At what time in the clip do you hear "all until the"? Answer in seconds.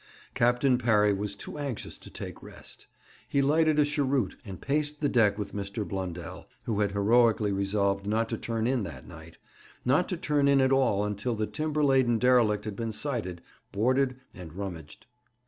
10.71-11.45